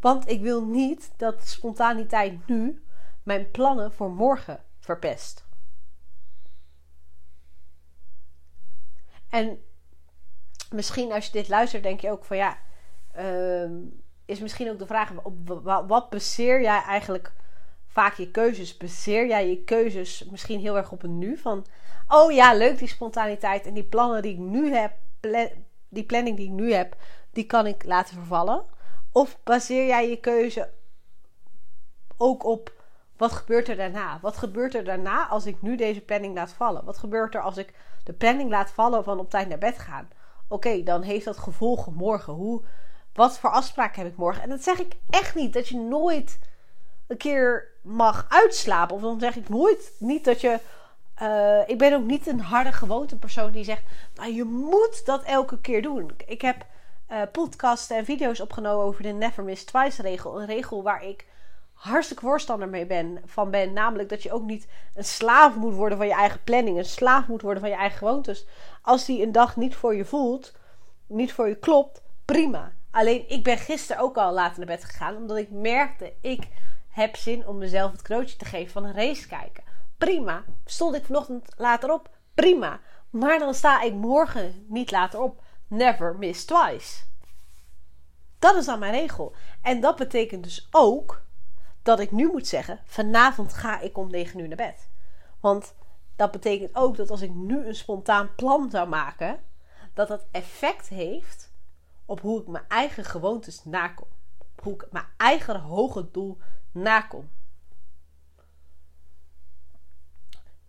Want 0.00 0.28
ik 0.28 0.40
wil 0.40 0.64
niet 0.64 1.10
dat 1.16 1.46
spontaniteit 1.46 2.46
nu 2.46 2.84
mijn 3.22 3.50
plannen 3.50 3.92
voor 3.92 4.10
morgen 4.10 4.64
verpest. 4.78 5.48
En 9.28 9.62
misschien 10.70 11.12
als 11.12 11.26
je 11.26 11.32
dit 11.32 11.48
luistert, 11.48 11.82
denk 11.82 12.00
je 12.00 12.10
ook 12.10 12.24
van 12.24 12.36
ja, 12.36 12.58
uh, 13.16 13.70
is 14.30 14.40
misschien 14.40 14.70
ook 14.70 14.78
de 14.78 14.86
vraag: 14.86 15.12
op 15.22 15.62
wat 15.88 16.10
baseer 16.10 16.60
jij 16.60 16.82
eigenlijk 16.82 17.32
vaak 17.86 18.14
je 18.14 18.30
keuzes? 18.30 18.76
Baseer 18.76 19.26
jij 19.26 19.48
je 19.48 19.64
keuzes 19.64 20.24
misschien 20.30 20.60
heel 20.60 20.76
erg 20.76 20.92
op 20.92 21.02
een 21.02 21.18
nu? 21.18 21.36
Van 21.36 21.66
oh 22.08 22.32
ja, 22.32 22.54
leuk 22.54 22.78
die 22.78 22.88
spontaniteit 22.88 23.66
en 23.66 23.74
die 23.74 23.84
plannen 23.84 24.22
die 24.22 24.32
ik 24.32 24.38
nu 24.38 24.74
heb, 24.74 24.92
die 25.88 26.04
planning 26.04 26.36
die 26.36 26.46
ik 26.46 26.52
nu 26.52 26.72
heb, 26.72 26.96
die 27.32 27.44
kan 27.44 27.66
ik 27.66 27.84
laten 27.84 28.14
vervallen. 28.14 28.64
Of 29.12 29.38
baseer 29.44 29.86
jij 29.86 30.08
je 30.08 30.16
keuze 30.16 30.70
ook 32.16 32.44
op 32.44 32.78
wat 33.16 33.32
gebeurt 33.32 33.68
er 33.68 33.76
daarna? 33.76 34.18
Wat 34.22 34.36
gebeurt 34.36 34.74
er 34.74 34.84
daarna 34.84 35.28
als 35.28 35.46
ik 35.46 35.62
nu 35.62 35.76
deze 35.76 36.00
planning 36.00 36.34
laat 36.34 36.52
vallen? 36.52 36.84
Wat 36.84 36.98
gebeurt 36.98 37.34
er 37.34 37.40
als 37.40 37.56
ik 37.56 37.74
de 38.04 38.12
planning 38.12 38.50
laat 38.50 38.70
vallen 38.70 39.04
van 39.04 39.18
op 39.18 39.30
tijd 39.30 39.48
naar 39.48 39.58
bed 39.58 39.78
gaan? 39.78 40.08
Oké, 40.48 40.82
dan 40.82 41.02
heeft 41.02 41.24
dat 41.24 41.38
gevolgen 41.38 41.94
morgen. 41.94 42.32
Hoe, 42.32 42.62
wat 43.14 43.38
voor 43.38 43.50
afspraken 43.50 44.02
heb 44.02 44.12
ik 44.12 44.18
morgen? 44.18 44.42
En 44.42 44.48
dat 44.48 44.62
zeg 44.62 44.78
ik 44.78 44.96
echt 45.10 45.34
niet 45.34 45.52
dat 45.52 45.68
je 45.68 45.76
nooit 45.76 46.38
een 47.06 47.16
keer 47.16 47.68
mag 47.82 48.26
uitslapen. 48.28 48.96
Of 48.96 49.02
dan 49.02 49.20
zeg 49.20 49.36
ik 49.36 49.48
nooit 49.48 49.92
niet 49.98 50.24
dat 50.24 50.40
je. 50.40 50.58
Uh, 51.22 51.68
ik 51.68 51.78
ben 51.78 51.94
ook 51.94 52.04
niet 52.04 52.26
een 52.26 52.40
harde 52.40 52.72
gewoonte 52.72 53.16
persoon 53.16 53.50
die 53.50 53.64
zegt. 53.64 53.82
Nou, 54.14 54.32
je 54.32 54.44
moet 54.44 55.02
dat 55.04 55.22
elke 55.22 55.60
keer 55.60 55.82
doen. 55.82 56.10
Ik 56.26 56.40
heb 56.40 56.66
uh, 57.10 57.22
podcasten 57.32 57.96
en 57.96 58.04
video's 58.04 58.40
opgenomen 58.40 58.84
over 58.84 59.02
de 59.02 59.08
Never 59.08 59.44
Miss 59.44 59.64
Twice 59.64 60.02
regel. 60.02 60.40
Een 60.40 60.46
regel 60.46 60.82
waar 60.82 61.04
ik 61.04 61.26
hartstikke 61.72 62.22
voorstander 62.22 62.68
mee 62.68 62.86
ben, 62.86 63.22
van 63.24 63.50
ben. 63.50 63.72
Namelijk 63.72 64.08
dat 64.08 64.22
je 64.22 64.32
ook 64.32 64.44
niet 64.44 64.66
een 64.94 65.04
slaaf 65.04 65.54
moet 65.54 65.74
worden 65.74 65.98
van 65.98 66.06
je 66.06 66.14
eigen 66.14 66.42
planning. 66.44 66.78
Een 66.78 66.84
slaaf 66.84 67.26
moet 67.28 67.42
worden 67.42 67.60
van 67.60 67.70
je 67.70 67.76
eigen 67.76 67.98
gewoontes. 67.98 68.46
Als 68.82 69.04
die 69.04 69.22
een 69.22 69.32
dag 69.32 69.56
niet 69.56 69.74
voor 69.74 69.94
je 69.94 70.04
voelt, 70.04 70.52
niet 71.06 71.32
voor 71.32 71.48
je 71.48 71.56
klopt, 71.56 72.02
prima. 72.24 72.72
Alleen 72.90 73.28
ik 73.28 73.42
ben 73.42 73.58
gisteren 73.58 74.02
ook 74.02 74.16
al 74.16 74.32
laat 74.32 74.56
naar 74.56 74.66
bed 74.66 74.84
gegaan. 74.84 75.16
Omdat 75.16 75.36
ik 75.36 75.50
merkte, 75.50 76.12
ik 76.20 76.48
heb 76.88 77.16
zin 77.16 77.46
om 77.46 77.58
mezelf 77.58 77.92
het 77.92 78.02
knootje 78.02 78.36
te 78.36 78.44
geven 78.44 78.72
van 78.72 78.84
een 78.84 78.94
race 78.94 79.26
kijken. 79.26 79.64
Prima. 79.98 80.44
Stond 80.64 80.94
ik 80.94 81.04
vanochtend 81.04 81.52
later 81.56 81.92
op? 81.92 82.08
Prima. 82.34 82.80
Maar 83.10 83.38
dan 83.38 83.54
sta 83.54 83.82
ik 83.82 83.94
morgen 83.94 84.64
niet 84.68 84.90
later 84.90 85.20
op 85.20 85.42
never 85.66 86.16
miss 86.16 86.44
twice. 86.44 87.02
Dat 88.38 88.56
is 88.56 88.66
dan 88.66 88.78
mijn 88.78 88.92
regel. 88.92 89.34
En 89.62 89.80
dat 89.80 89.96
betekent 89.96 90.44
dus 90.44 90.68
ook 90.70 91.22
dat 91.82 92.00
ik 92.00 92.10
nu 92.10 92.26
moet 92.26 92.46
zeggen: 92.46 92.80
vanavond 92.84 93.52
ga 93.52 93.80
ik 93.80 93.98
om 93.98 94.10
9 94.10 94.40
uur 94.40 94.48
naar 94.48 94.56
bed. 94.56 94.88
Want 95.40 95.74
dat 96.16 96.30
betekent 96.30 96.74
ook 96.74 96.96
dat 96.96 97.10
als 97.10 97.22
ik 97.22 97.34
nu 97.34 97.66
een 97.66 97.74
spontaan 97.74 98.34
plan 98.34 98.70
zou 98.70 98.88
maken, 98.88 99.40
dat 99.94 100.08
dat 100.08 100.26
effect 100.30 100.88
heeft 100.88 101.49
op 102.10 102.20
hoe 102.20 102.40
ik 102.40 102.46
mijn 102.46 102.64
eigen 102.68 103.04
gewoontes 103.04 103.64
nakom. 103.64 104.08
Hoe 104.62 104.74
ik 104.74 104.86
mijn 104.90 105.06
eigen 105.16 105.60
hoge 105.60 106.10
doel 106.10 106.38
nakom. 106.72 107.30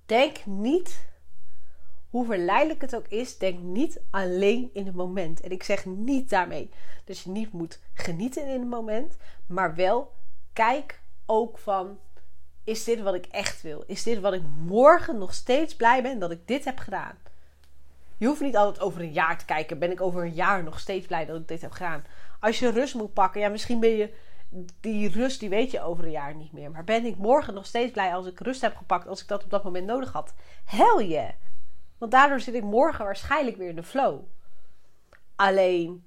Denk 0.05 0.45
niet 0.45 1.09
hoe 2.09 2.25
verleidelijk 2.25 2.81
het 2.81 2.95
ook 2.95 3.07
is, 3.07 3.37
denk 3.37 3.59
niet 3.59 4.01
alleen 4.09 4.69
in 4.73 4.85
het 4.85 4.95
moment. 4.95 5.41
En 5.41 5.51
ik 5.51 5.63
zeg 5.63 5.85
niet 5.85 6.29
daarmee 6.29 6.69
dat 7.05 7.19
je 7.19 7.29
niet 7.29 7.51
moet 7.51 7.79
genieten 7.93 8.47
in 8.47 8.59
het 8.59 8.69
moment, 8.69 9.17
maar 9.45 9.75
wel 9.75 10.13
kijk 10.53 11.01
ook 11.25 11.57
van: 11.57 11.99
is 12.63 12.83
dit 12.83 13.01
wat 13.01 13.13
ik 13.13 13.25
echt 13.25 13.61
wil? 13.61 13.83
Is 13.87 14.03
dit 14.03 14.19
wat 14.19 14.33
ik 14.33 14.43
morgen 14.57 15.17
nog 15.17 15.33
steeds 15.33 15.75
blij 15.75 16.01
ben 16.01 16.19
dat 16.19 16.31
ik 16.31 16.47
dit 16.47 16.65
heb 16.65 16.77
gedaan? 16.77 17.17
Je 18.21 18.27
hoeft 18.27 18.41
niet 18.41 18.57
altijd 18.57 18.85
over 18.85 19.01
een 19.01 19.11
jaar 19.11 19.37
te 19.37 19.45
kijken. 19.45 19.79
Ben 19.79 19.91
ik 19.91 20.01
over 20.01 20.23
een 20.23 20.33
jaar 20.33 20.63
nog 20.63 20.79
steeds 20.79 21.07
blij 21.07 21.25
dat 21.25 21.39
ik 21.39 21.47
dit 21.47 21.61
heb 21.61 21.71
gedaan? 21.71 22.05
Als 22.39 22.59
je 22.59 22.71
rust 22.71 22.95
moet 22.95 23.13
pakken, 23.13 23.41
ja, 23.41 23.49
misschien 23.49 23.79
ben 23.79 23.89
je 23.89 24.13
die 24.79 25.09
rust, 25.09 25.39
die 25.39 25.49
weet 25.49 25.71
je 25.71 25.81
over 25.81 26.03
een 26.03 26.11
jaar 26.11 26.35
niet 26.35 26.51
meer. 26.51 26.71
Maar 26.71 26.83
ben 26.83 27.05
ik 27.05 27.17
morgen 27.17 27.53
nog 27.53 27.65
steeds 27.65 27.91
blij 27.91 28.13
als 28.13 28.25
ik 28.25 28.39
rust 28.39 28.61
heb 28.61 28.75
gepakt, 28.75 29.07
als 29.07 29.21
ik 29.21 29.27
dat 29.27 29.43
op 29.43 29.49
dat 29.49 29.63
moment 29.63 29.85
nodig 29.85 30.11
had? 30.11 30.33
Hel 30.65 30.99
je! 30.99 31.33
Want 31.97 32.11
daardoor 32.11 32.39
zit 32.39 32.53
ik 32.53 32.63
morgen 32.63 33.05
waarschijnlijk 33.05 33.57
weer 33.57 33.69
in 33.69 33.75
de 33.75 33.83
flow. 33.83 34.21
Alleen 35.35 36.05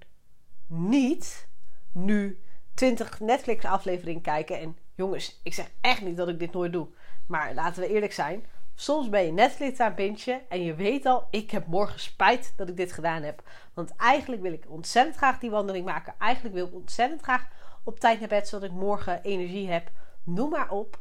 niet 0.66 1.49
nu 1.92 2.40
20 2.75 3.21
Netflix 3.21 3.64
afleveringen 3.64 4.23
kijken. 4.23 4.61
En 4.61 4.76
jongens, 4.94 5.40
ik 5.42 5.54
zeg 5.54 5.71
echt 5.80 6.02
niet 6.02 6.16
dat 6.16 6.28
ik 6.28 6.38
dit 6.38 6.52
nooit 6.52 6.73
doe. 6.73 6.88
Maar 7.26 7.54
laten 7.54 7.83
we 7.83 7.88
eerlijk 7.88 8.12
zijn. 8.12 8.47
Soms 8.74 9.08
ben 9.08 9.24
je 9.24 9.32
Netflix 9.32 9.80
aan 9.80 9.94
bintje 9.94 10.42
en 10.48 10.62
je 10.64 10.74
weet 10.74 11.06
al, 11.06 11.26
ik 11.30 11.50
heb 11.50 11.66
morgen 11.66 12.00
spijt 12.00 12.52
dat 12.56 12.68
ik 12.68 12.76
dit 12.76 12.92
gedaan 12.92 13.22
heb. 13.22 13.42
Want 13.74 13.96
eigenlijk 13.96 14.42
wil 14.42 14.52
ik 14.52 14.64
ontzettend 14.68 15.16
graag 15.16 15.38
die 15.38 15.50
wandeling 15.50 15.84
maken. 15.84 16.14
Eigenlijk 16.18 16.54
wil 16.54 16.66
ik 16.66 16.74
ontzettend 16.74 17.20
graag 17.20 17.48
op 17.84 18.00
tijd 18.00 18.20
naar 18.20 18.28
bed, 18.28 18.48
zodat 18.48 18.70
ik 18.70 18.76
morgen 18.76 19.22
energie 19.22 19.70
heb. 19.70 19.90
Noem 20.22 20.50
maar 20.50 20.70
op. 20.70 20.98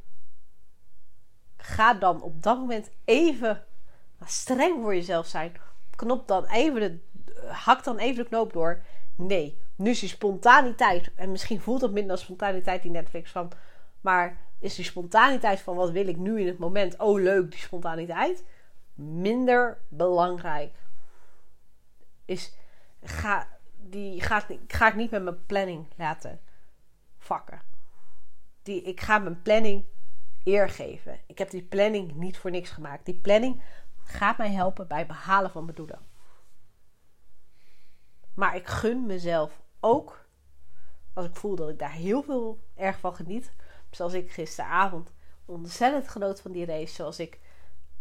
Ga 1.58 1.94
dan 1.94 2.22
op 2.22 2.44
dat 2.44 2.58
moment 2.58 2.90
even 3.06 3.64
streng 4.26 4.82
voor 4.82 4.96
jezelf 4.96 5.28
zijn. 5.28 5.54
Knop 5.96 6.28
dan 6.28 6.46
even 6.46 6.80
de, 6.80 7.00
hak 7.48 7.84
dan 7.84 7.98
even 7.98 8.24
de 8.24 8.30
knoop 8.30 8.54
door. 8.54 8.84
Nee, 9.16 9.58
nu 9.76 9.90
is 9.90 10.00
die 10.00 10.10
spontaniteit. 10.10 11.12
En 11.16 11.32
misschien 11.32 11.62
voelt 11.62 11.82
het 11.82 11.92
minder 11.92 12.12
als 12.12 12.22
spontaniteit 12.22 12.82
die 12.82 12.92
Netflix 12.92 13.32
van. 13.32 13.52
Maar 14.02 14.38
is 14.64 14.76
die 14.76 14.86
spontaniteit 14.86 15.60
van 15.60 15.76
wat 15.76 15.92
wil 15.92 16.08
ik 16.08 16.18
nu 16.18 16.40
in 16.40 16.48
het 16.48 16.58
moment. 16.58 17.00
Oh 17.00 17.22
leuk, 17.22 17.52
die 17.52 17.60
spontaniteit. 17.60 18.44
Minder 18.94 19.82
belangrijk. 19.88 20.76
Is, 22.26 22.54
ga, 23.02 23.48
die 23.76 24.22
gaat, 24.22 24.46
ga 24.68 24.88
ik 24.88 24.96
niet 24.96 25.12
met 25.12 25.24
mijn 25.24 25.46
planning 25.46 25.88
laten 25.98 26.40
vakken. 27.18 27.62
Die, 28.62 28.82
ik 28.82 29.02
ga 29.02 29.18
mijn 29.18 29.42
planning 29.42 29.86
eer 30.44 30.70
geven. 30.70 31.20
Ik 31.28 31.38
heb 31.38 31.50
die 31.50 31.64
planning 31.64 32.14
niet 32.14 32.38
voor 32.38 32.52
niks 32.52 32.70
gemaakt. 32.70 33.06
Die 33.06 33.20
planning 33.20 33.62
gaat 34.04 34.38
mij 34.38 34.52
helpen 34.52 34.88
bij 34.88 34.98
het 34.98 35.08
behalen 35.08 35.52
van 35.52 35.64
mijn 35.64 35.76
doelen. 35.76 36.00
Maar 38.34 38.56
ik 38.56 38.68
gun 38.68 39.06
mezelf 39.06 39.62
ook, 39.80 40.28
als 41.14 41.26
ik 41.26 41.36
voel 41.36 41.56
dat 41.56 41.70
ik 41.70 41.80
daar 41.80 41.92
heel 41.92 42.24
veel 42.24 42.60
erg 42.76 43.00
van 43.00 43.16
geniet, 43.16 43.52
zoals 43.96 44.14
ik 44.14 44.32
gisteravond 44.32 45.12
ontzettend 45.46 46.08
genoot 46.08 46.42
van 46.42 46.52
die 46.52 46.66
race, 46.66 46.94
zoals 46.94 47.20
ik, 47.20 47.40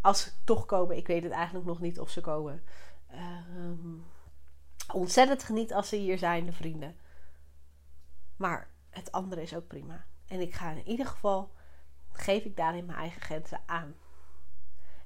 als 0.00 0.22
ze 0.22 0.30
toch 0.44 0.66
komen, 0.66 0.96
ik 0.96 1.06
weet 1.06 1.22
het 1.22 1.32
eigenlijk 1.32 1.66
nog 1.66 1.80
niet 1.80 2.00
of 2.00 2.10
ze 2.10 2.20
komen, 2.20 2.62
uh, 3.12 3.18
ontzettend 4.92 5.42
geniet 5.42 5.72
als 5.72 5.88
ze 5.88 5.96
hier 5.96 6.18
zijn, 6.18 6.46
de 6.46 6.52
vrienden. 6.52 6.96
Maar 8.36 8.70
het 8.90 9.12
andere 9.12 9.42
is 9.42 9.54
ook 9.54 9.66
prima. 9.66 10.04
En 10.26 10.40
ik 10.40 10.54
ga 10.54 10.70
in 10.70 10.88
ieder 10.88 11.06
geval, 11.06 11.52
geef 12.12 12.44
ik 12.44 12.56
daarin 12.56 12.86
mijn 12.86 12.98
eigen 12.98 13.20
grenzen 13.20 13.60
aan. 13.66 13.94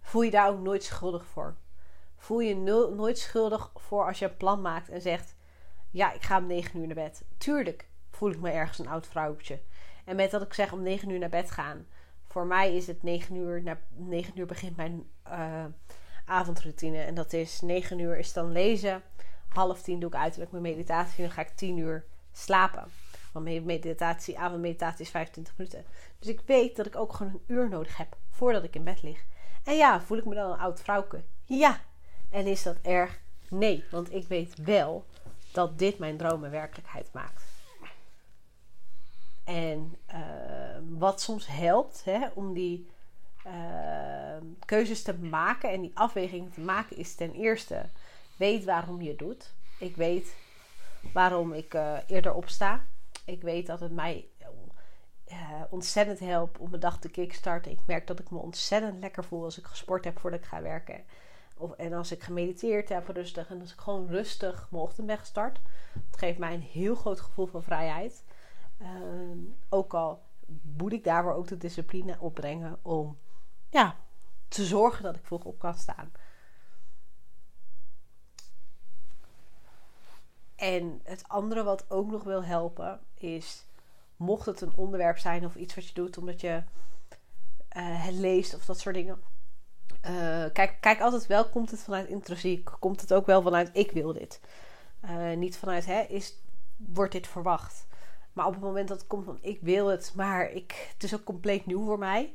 Voel 0.00 0.23
je 0.23 0.31
daar 0.31 0.49
ook 0.49 0.61
nooit 0.61 0.85
schuldig 0.85 1.26
voor. 1.26 1.57
Voel 2.16 2.40
je 2.40 2.57
nooit 2.97 3.19
schuldig 3.19 3.71
voor 3.75 4.07
als 4.07 4.19
je 4.19 4.25
een 4.25 4.37
plan 4.37 4.61
maakt 4.61 4.88
en 4.88 5.00
zegt: 5.00 5.35
Ja, 5.90 6.12
ik 6.12 6.23
ga 6.23 6.38
om 6.38 6.47
9 6.47 6.81
uur 6.81 6.87
naar 6.87 6.95
bed. 6.95 7.25
Tuurlijk 7.38 7.88
voel 8.11 8.31
ik 8.31 8.40
me 8.40 8.50
ergens 8.50 8.78
een 8.78 8.88
oud 8.88 9.07
vrouwtje. 9.07 9.61
En 10.07 10.17
met 10.17 10.31
dat 10.31 10.43
ik 10.43 10.55
zeg 10.55 10.73
om 10.73 10.83
9 10.83 11.11
uur 11.11 11.19
naar 11.19 11.29
bed 11.29 11.51
gaan. 11.51 11.87
Voor 12.27 12.47
mij 12.47 12.77
is 12.77 12.87
het 12.87 13.03
9 13.03 13.37
uur, 13.37 13.63
na 13.63 13.79
9 13.89 14.39
uur 14.39 14.47
begint 14.47 14.77
mijn 14.77 15.09
uh, 15.29 15.65
avondroutine. 16.25 16.99
En 16.99 17.15
dat 17.15 17.33
is 17.33 17.61
9 17.61 17.99
uur 17.99 18.19
is 18.19 18.33
dan 18.33 18.53
lezen. 18.53 19.03
Half 19.49 19.83
tien 19.83 20.01
doe 20.01 20.09
ik 20.09 20.17
uiterlijk 20.17 20.51
mijn 20.51 20.63
meditatie. 20.63 21.17
En 21.17 21.23
dan 21.23 21.33
ga 21.33 21.41
ik 21.41 21.57
10 21.57 21.77
uur 21.77 22.05
slapen. 22.33 22.85
Want 23.33 23.65
meditatie, 23.65 24.39
avondmeditatie 24.39 25.05
is 25.05 25.11
25 25.11 25.55
minuten. 25.57 25.85
Dus 26.19 26.29
ik 26.29 26.41
weet 26.47 26.77
dat 26.77 26.87
ik 26.87 26.97
ook 26.97 27.13
gewoon 27.13 27.33
een 27.33 27.55
uur 27.55 27.69
nodig 27.69 27.97
heb 27.97 28.17
voordat 28.31 28.65
ik 28.65 28.75
in 28.75 28.85
bed 28.85 29.03
lig. 29.03 29.25
En 29.65 29.77
ja, 29.77 30.01
voel 30.01 30.19
ik 30.19 30.25
me 30.25 30.35
dan 30.35 30.51
een 30.51 30.59
oud 30.59 30.81
vrouwke? 30.81 31.23
Ja. 31.45 31.81
En 32.31 32.47
is 32.47 32.63
dat 32.63 32.77
erg? 32.83 33.19
Nee, 33.49 33.85
want 33.91 34.15
ik 34.15 34.29
weet 34.29 34.55
wel 34.65 35.05
dat 35.53 35.79
dit 35.79 35.99
mijn 35.99 36.17
dromen 36.17 36.51
werkelijkheid 36.51 37.13
maakt. 37.13 37.56
En 39.47 39.97
uh, 40.15 40.19
wat 40.99 41.21
soms 41.21 41.47
helpt 41.47 42.05
hè, 42.05 42.26
om 42.35 42.53
die 42.53 42.91
uh, 43.47 43.53
keuzes 44.65 45.03
te 45.03 45.15
maken 45.15 45.71
en 45.71 45.81
die 45.81 45.91
afwegingen 45.95 46.53
te 46.53 46.61
maken, 46.61 46.97
is 46.97 47.15
ten 47.15 47.33
eerste 47.33 47.88
weet 48.37 48.65
waarom 48.65 49.03
je 49.03 49.09
het 49.09 49.19
doet. 49.19 49.55
Ik 49.79 49.97
weet 49.97 50.35
waarom 51.12 51.53
ik 51.53 51.75
uh, 51.75 51.99
eerder 52.07 52.35
opsta. 52.35 52.85
Ik 53.25 53.43
weet 53.43 53.67
dat 53.67 53.81
het 53.81 53.93
mij 53.93 54.29
ontzettend 55.71 56.19
helpt 56.19 56.59
om 56.59 56.69
mijn 56.69 56.81
dag 56.81 56.99
te 56.99 57.09
kickstarten. 57.09 57.73
Ik 57.73 57.81
merk 57.87 58.07
dat 58.07 58.19
ik 58.19 58.31
me 58.31 58.38
ontzettend 58.38 59.00
lekker 59.00 59.25
voel 59.25 59.45
als 59.45 59.59
ik 59.59 59.65
gesport 59.65 60.05
heb 60.05 60.19
voordat 60.19 60.41
ik 60.41 60.47
ga 60.47 60.62
werken. 60.62 61.05
Of, 61.57 61.73
en 61.73 61.93
als 61.93 62.12
ik 62.12 62.23
gemediteerd 62.23 62.88
heb 62.88 63.09
rustig. 63.09 63.50
En 63.50 63.61
als 63.61 63.73
ik 63.73 63.81
gewoon 63.81 64.09
rustig 64.09 64.67
mijn 64.71 64.83
ochtend 64.83 65.07
ben 65.07 65.19
gestart. 65.19 65.59
Het 66.11 66.19
geeft 66.19 66.38
mij 66.38 66.55
een 66.55 66.62
heel 66.62 66.95
groot 66.95 67.21
gevoel 67.21 67.47
van 67.47 67.62
vrijheid. 67.62 68.25
Ehm, 68.78 69.38
ook 69.68 69.95
al 69.95 70.23
moet 70.62 70.92
ik 70.92 71.04
daarvoor 71.04 71.33
ook 71.33 71.49
de 71.49 71.56
discipline 71.56 72.16
opbrengen 72.21 72.78
om 72.83 73.18
ja, 73.71 73.97
te 74.49 74.64
zorgen 74.64 75.02
dat 75.02 75.16
ik 75.16 75.25
vroeg 75.25 75.45
op 75.45 75.59
kan 75.59 75.75
staan. 75.75 76.12
En 80.56 81.00
het 81.04 81.28
andere 81.28 81.62
wat 81.62 81.90
ook 81.90 82.11
nog 82.11 82.23
wil 82.23 82.45
helpen 82.45 83.00
is, 83.14 83.66
mocht 84.16 84.47
het 84.47 84.61
een 84.61 84.76
onderwerp 84.76 85.18
zijn 85.18 85.45
of 85.45 85.54
iets 85.54 85.75
wat 85.75 85.88
je 85.88 85.95
doet 85.95 86.18
omdat 86.18 86.40
je 86.40 86.62
uh, 87.76 88.04
het 88.04 88.14
leest 88.14 88.54
of 88.54 88.64
dat 88.64 88.78
soort 88.78 88.95
dingen. 88.95 89.23
Uh, 90.06 90.45
kijk, 90.52 90.76
kijk 90.80 91.00
altijd 91.00 91.26
wel, 91.26 91.49
komt 91.49 91.71
het 91.71 91.80
vanuit 91.80 92.09
intrinsiek? 92.09 92.71
Komt 92.78 93.00
het 93.00 93.12
ook 93.12 93.26
wel 93.26 93.42
vanuit 93.42 93.71
ik 93.73 93.90
wil 93.90 94.12
dit? 94.12 94.40
Uh, 95.04 95.37
niet 95.37 95.56
vanuit, 95.56 95.87
hè, 95.87 96.00
is, 96.00 96.35
wordt 96.76 97.12
dit 97.12 97.26
verwacht? 97.26 97.87
Maar 98.37 98.47
op 98.47 98.52
het 98.52 98.62
moment 98.62 98.88
dat 98.88 98.99
het 98.99 99.07
komt 99.07 99.25
van 99.25 99.38
ik 99.40 99.59
wil 99.61 99.87
het, 99.87 100.12
maar 100.16 100.50
ik, 100.50 100.88
het 100.93 101.02
is 101.02 101.14
ook 101.14 101.25
compleet 101.25 101.66
nieuw 101.66 101.85
voor 101.85 101.99
mij. 101.99 102.33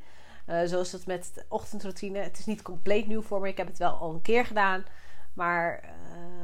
Uh, 0.48 0.62
zoals 0.64 0.92
het 0.92 1.06
met 1.06 1.32
de 1.34 1.46
ochtendroutine. 1.48 2.20
Het 2.20 2.40
is 2.40 2.46
niet 2.46 2.62
compleet 2.62 3.08
nieuw 3.08 3.22
voor 3.22 3.42
me. 3.42 3.48
Ik 3.48 3.58
heb 3.58 3.68
het 3.68 3.78
wel 3.78 3.94
al 3.94 4.14
een 4.14 4.22
keer 4.22 4.46
gedaan. 4.46 4.86
Maar 5.34 5.84
uh, 5.84 5.90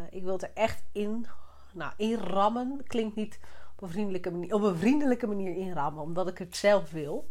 ik 0.09 0.23
wil 0.23 0.33
het 0.33 0.41
er 0.41 0.51
echt 0.53 0.83
in, 0.91 1.27
nou, 1.71 1.91
inrammen. 1.95 2.83
Klinkt 2.87 3.15
niet 3.15 3.39
op 3.75 3.81
een 3.81 3.89
vriendelijke 3.89 4.31
manier, 4.31 4.53
op 4.53 4.61
een 4.61 4.77
vriendelijke 4.77 5.27
manier 5.27 5.55
inrammen. 5.55 6.03
Omdat 6.03 6.27
ik 6.27 6.37
het 6.37 6.55
zelf 6.55 6.91
wil. 6.91 7.29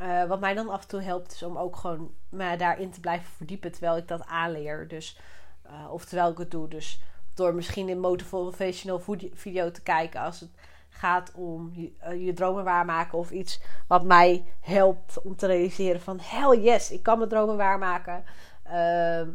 Uh, 0.00 0.24
wat 0.24 0.40
mij 0.40 0.54
dan 0.54 0.68
af 0.68 0.82
en 0.82 0.88
toe 0.88 1.00
helpt 1.00 1.32
is 1.32 1.42
om 1.42 1.58
ook 1.58 1.76
gewoon 1.76 2.14
me 2.28 2.56
daarin 2.56 2.90
te 2.90 3.00
blijven 3.00 3.30
verdiepen 3.36 3.72
terwijl 3.72 3.96
ik 3.96 4.08
dat 4.08 4.26
aanleer. 4.26 4.88
Dus, 4.88 5.20
of 5.90 6.04
terwijl 6.04 6.30
ik 6.30 6.38
het 6.38 6.50
doe. 6.50 6.68
Dus 6.68 7.00
door 7.34 7.54
misschien 7.54 7.88
een 7.88 8.00
motivational 8.00 9.00
video 9.32 9.70
te 9.70 9.82
kijken 9.82 10.20
als 10.20 10.40
het 10.40 10.50
gaat 10.98 11.32
om 11.34 11.70
je, 11.74 11.92
uh, 12.08 12.26
je, 12.26 12.32
dromen 12.32 12.64
waarmaken 12.64 13.18
of 13.18 13.30
iets 13.30 13.60
wat 13.86 14.04
mij 14.04 14.44
helpt 14.60 15.22
om 15.22 15.36
te 15.36 15.46
realiseren 15.46 16.00
van 16.00 16.18
hell 16.22 16.58
yes, 16.58 16.90
ik 16.90 17.02
kan 17.02 17.18
mijn 17.18 17.30
dromen 17.30 17.56
waarmaken. 17.56 18.24
Uh, 18.66 19.28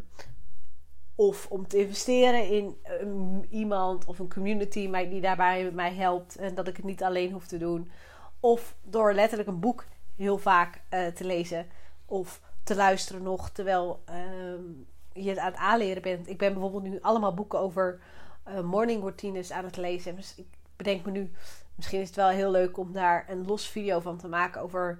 of 1.15 1.47
om 1.49 1.67
te 1.67 1.77
investeren 1.77 2.49
in 2.49 2.77
um, 3.01 3.43
iemand 3.49 4.05
of 4.05 4.19
een 4.19 4.33
community 4.33 4.91
die 5.09 5.21
daarbij 5.21 5.71
mij 5.71 5.93
helpt 5.93 6.35
en 6.35 6.55
dat 6.55 6.67
ik 6.67 6.75
het 6.75 6.85
niet 6.85 7.03
alleen 7.03 7.31
hoef 7.31 7.47
te 7.47 7.57
doen. 7.57 7.91
Of 8.39 8.75
door 8.81 9.13
letterlijk 9.13 9.49
een 9.49 9.59
boek 9.59 9.85
heel 10.15 10.37
vaak 10.37 10.81
uh, 10.89 11.07
te 11.07 11.25
lezen 11.25 11.67
of 12.05 12.41
te 12.63 12.75
luisteren 12.75 13.23
nog 13.23 13.49
terwijl 13.49 14.03
um, 14.09 14.87
je 15.13 15.29
het 15.29 15.37
aan 15.37 15.51
het 15.51 15.59
aanleren 15.59 16.01
bent. 16.01 16.29
Ik 16.29 16.37
ben 16.37 16.53
bijvoorbeeld 16.53 16.83
nu 16.83 17.01
allemaal 17.01 17.33
boeken 17.33 17.59
over 17.59 17.99
uh, 18.47 18.59
morning 18.59 19.01
routines 19.01 19.51
aan 19.51 19.63
het 19.63 19.77
lezen. 19.77 20.15
Dus 20.15 20.35
ik 20.35 20.47
bedenk 20.75 21.05
me 21.05 21.11
nu, 21.11 21.31
misschien 21.75 21.99
is 21.99 22.07
het 22.07 22.15
wel 22.15 22.29
heel 22.29 22.51
leuk 22.51 22.77
om 22.77 22.91
daar 22.91 23.25
een 23.29 23.45
los 23.45 23.67
video 23.67 23.99
van 23.99 24.17
te 24.17 24.27
maken 24.27 24.61
over 24.61 24.99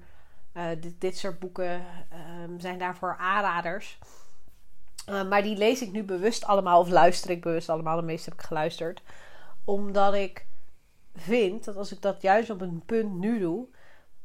uh, 0.54 0.68
dit, 0.80 1.02
dit, 1.02 1.18
soort 1.18 1.40
boeken. 1.40 1.86
Um, 2.44 2.60
zijn 2.60 2.80
daarvoor 2.80 3.18
aanraders. 3.18 4.00
Uh, 5.10 5.30
maar 5.30 5.42
die 5.44 5.58
lees 5.58 5.82
ik 5.82 5.92
nu 5.92 6.04
bewust 6.04 6.46
allemaal, 6.46 6.80
of 6.80 6.90
luister 6.90 7.30
ik 7.30 7.42
bewust 7.42 7.70
allemaal. 7.70 7.96
De 7.96 8.04
meeste 8.04 8.30
heb 8.30 8.40
ik 8.40 8.46
geluisterd. 8.46 9.02
Omdat 9.66 10.14
ik 10.14 10.46
vind 11.16 11.64
dat 11.64 11.76
als 11.76 11.92
ik 11.92 12.02
dat 12.02 12.22
juist 12.22 12.50
op 12.50 12.62
een 12.62 12.84
punt 12.86 13.14
nu 13.14 13.40
doe, 13.40 13.68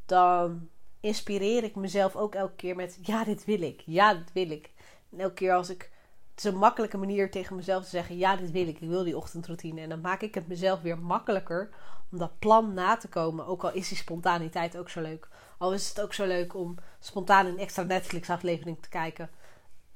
dan 0.07 0.69
inspireer 1.00 1.64
ik 1.64 1.75
mezelf 1.75 2.17
ook 2.17 2.35
elke 2.35 2.55
keer 2.57 2.76
met: 2.76 2.99
ja, 3.02 3.25
dit 3.25 3.45
wil 3.45 3.61
ik. 3.61 3.83
Ja, 3.85 4.14
dit 4.14 4.33
wil 4.33 4.50
ik. 4.50 4.71
En 5.12 5.21
elke 5.21 5.35
keer 5.35 5.52
als 5.52 5.71
ik 5.71 5.90
het 6.38 6.47
is 6.47 6.52
een 6.52 6.59
makkelijke 6.59 6.97
manier 6.97 7.30
tegen 7.30 7.57
mezelf 7.57 7.85
te 7.85 7.88
zeggen: 7.88 8.16
ja, 8.16 8.37
dit 8.37 8.50
wil 8.50 8.68
ik. 8.68 8.80
Ik 8.80 8.88
wil 8.88 9.04
die 9.04 9.16
ochtendroutine. 9.16 9.80
En 9.80 9.88
dan 9.88 10.00
maak 10.00 10.21
ik 10.21 10.35
het 10.35 10.49
mezelf 10.49 10.80
weer 10.80 10.99
makkelijker 10.99 11.71
om 12.11 12.18
dat 12.18 12.38
plan 12.38 12.75
na 12.75 12.97
te 12.97 13.09
komen. 13.09 13.47
Ook 13.47 13.64
al 13.64 13.73
is 13.73 13.88
die 13.88 13.97
spontaniteit 13.97 14.76
ook 14.76 14.88
zo 14.88 15.00
leuk. 15.00 15.28
Al 15.59 15.73
is 15.73 15.88
het 15.88 16.00
ook 16.00 16.14
zo 16.14 16.26
leuk 16.26 16.54
om 16.54 16.76
spontaan 16.99 17.47
een 17.47 17.59
extra 17.59 17.83
Netflix-aflevering 17.83 18.83
te 18.83 18.88
kijken. 18.88 19.30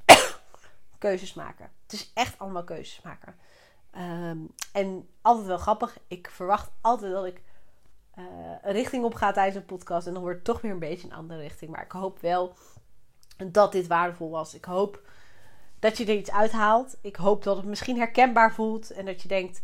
keuzes 0.99 1.35
maken. 1.35 1.71
Het 1.83 1.93
is 1.93 2.11
echt 2.15 2.39
allemaal 2.39 2.65
keuzes 2.65 3.01
maken. 3.03 3.35
Um, 3.97 4.55
en 4.73 5.09
altijd 5.21 5.47
wel 5.47 5.59
grappig. 5.59 5.99
Ik 6.09 6.31
verwacht 6.31 6.71
altijd 6.81 7.13
dat 7.13 7.25
ik 7.25 7.43
uh, 8.19 8.25
een 8.63 8.73
richting 8.73 9.05
op 9.05 9.15
ga 9.15 9.33
tijdens 9.33 9.57
een 9.57 9.65
podcast. 9.65 10.07
En 10.07 10.13
dan 10.13 10.23
wordt 10.23 10.37
het 10.37 10.47
toch 10.47 10.61
weer 10.61 10.73
een 10.73 10.79
beetje 10.79 11.07
een 11.07 11.15
andere 11.17 11.41
richting. 11.41 11.71
Maar 11.71 11.85
ik 11.85 11.93
hoop 11.93 12.21
wel 12.21 12.55
dat 13.47 13.73
dit 13.73 13.87
waardevol 13.87 14.31
was. 14.31 14.55
Ik 14.55 14.65
hoop 14.65 15.03
dat 15.83 15.97
je 15.97 16.05
er 16.05 16.17
iets 16.17 16.31
uithaalt. 16.31 16.97
Ik 17.01 17.17
hoop 17.17 17.43
dat 17.43 17.57
het 17.57 17.67
misschien 17.67 17.97
herkenbaar 17.97 18.55
voelt. 18.55 18.91
En 18.91 19.05
dat 19.05 19.23
je 19.23 19.29
denkt: 19.29 19.63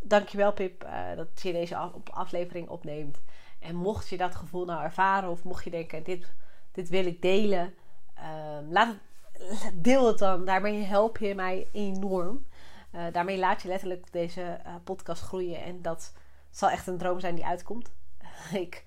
Dankjewel, 0.00 0.52
Pip, 0.52 0.84
uh, 0.84 1.16
dat 1.16 1.42
je 1.42 1.52
deze 1.52 1.76
aflevering 2.10 2.68
opneemt. 2.68 3.22
En 3.58 3.74
mocht 3.74 4.08
je 4.08 4.16
dat 4.16 4.34
gevoel 4.34 4.64
nou 4.64 4.82
ervaren, 4.82 5.30
of 5.30 5.44
mocht 5.44 5.64
je 5.64 5.70
denken: 5.70 6.02
Dit, 6.02 6.32
dit 6.72 6.88
wil 6.88 7.06
ik 7.06 7.22
delen. 7.22 7.74
Ehm, 8.14 8.64
laat 8.68 8.94
het, 9.32 9.72
deel 9.74 10.06
het 10.06 10.18
dan. 10.18 10.44
Daarmee 10.44 10.82
help 10.82 11.18
je 11.18 11.34
mij 11.34 11.68
enorm. 11.72 12.46
Uh, 12.94 13.02
daarmee 13.12 13.38
laat 13.38 13.62
je 13.62 13.68
letterlijk 13.68 14.12
deze 14.12 14.60
uh, 14.66 14.74
podcast 14.84 15.22
groeien. 15.22 15.62
En 15.62 15.82
dat 15.82 16.12
zal 16.50 16.70
echt 16.70 16.86
een 16.86 16.98
droom 16.98 17.20
zijn 17.20 17.34
die 17.34 17.46
uitkomt. 17.46 17.90
ik 18.64 18.84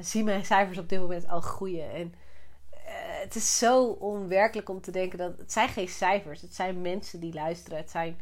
zie 0.00 0.24
mijn 0.24 0.44
cijfers 0.44 0.78
op 0.78 0.88
dit 0.88 1.00
moment 1.00 1.28
al 1.28 1.40
groeien. 1.40 1.92
En 1.92 2.14
het 3.22 3.34
is 3.34 3.58
zo 3.58 3.84
onwerkelijk 3.86 4.68
om 4.68 4.80
te 4.80 4.90
denken 4.90 5.18
dat 5.18 5.38
het 5.38 5.52
zijn 5.52 5.68
geen 5.68 5.88
cijfers. 5.88 6.40
Het 6.40 6.54
zijn 6.54 6.80
mensen 6.80 7.20
die 7.20 7.34
luisteren. 7.34 7.78
Het 7.78 7.90
zijn 7.90 8.20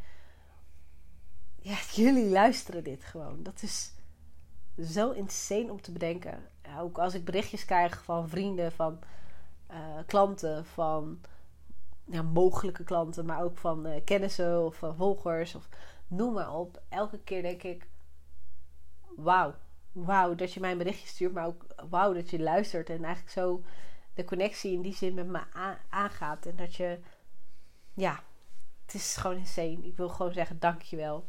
ja, 1.62 1.76
jullie 2.02 2.30
luisteren 2.30 2.84
dit 2.84 3.04
gewoon. 3.04 3.42
Dat 3.42 3.62
is 3.62 3.92
zo 4.92 5.10
insane 5.10 5.70
om 5.70 5.80
te 5.80 5.92
bedenken. 5.92 6.48
ook 6.78 6.98
als 6.98 7.14
ik 7.14 7.24
berichtjes 7.24 7.64
krijg 7.64 8.04
van 8.04 8.28
vrienden, 8.28 8.72
van 8.72 8.98
uh, 9.70 9.76
klanten, 10.06 10.64
van 10.64 11.20
ja, 12.04 12.22
mogelijke 12.22 12.84
klanten, 12.84 13.26
maar 13.26 13.42
ook 13.42 13.58
van 13.58 13.86
uh, 13.86 13.94
kennissen 14.04 14.64
of 14.64 14.82
volgers 14.96 15.54
of 15.54 15.68
noem 16.06 16.32
maar 16.32 16.54
op. 16.54 16.82
Elke 16.88 17.18
keer 17.18 17.42
denk 17.42 17.62
ik: 17.62 17.86
wauw, 19.16 19.54
wauw 19.92 20.34
dat 20.34 20.52
je 20.52 20.60
mij 20.60 20.72
een 20.72 20.78
berichtje 20.78 21.08
stuurt, 21.08 21.32
maar 21.32 21.46
ook 21.46 21.66
wauw 21.90 22.12
dat 22.12 22.30
je 22.30 22.40
luistert 22.40 22.90
en 22.90 23.04
eigenlijk 23.04 23.32
zo 23.32 23.62
de 24.20 24.26
connectie 24.26 24.72
in 24.72 24.82
die 24.82 24.94
zin 24.94 25.14
met 25.14 25.26
me 25.26 25.40
aangaat. 25.90 26.46
En 26.46 26.56
dat 26.56 26.74
je, 26.74 26.98
ja, 27.94 28.22
het 28.84 28.94
is 28.94 29.16
gewoon 29.16 29.36
insane. 29.36 29.86
Ik 29.86 29.96
wil 29.96 30.08
gewoon 30.08 30.32
zeggen: 30.32 30.58
dankjewel. 30.58 31.28